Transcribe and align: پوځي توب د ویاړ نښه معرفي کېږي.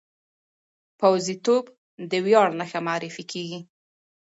پوځي 0.99 1.35
توب 1.45 1.63
د 2.11 2.13
ویاړ 2.25 2.47
نښه 2.59 2.79
معرفي 2.87 3.23
کېږي. 3.31 3.59